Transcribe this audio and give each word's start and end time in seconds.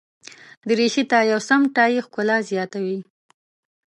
دریشي 0.67 1.03
ته 1.11 1.17
یو 1.31 1.39
سم 1.49 1.61
ټای 1.75 1.95
ښکلا 2.05 2.37
زیاتوي. 2.51 2.97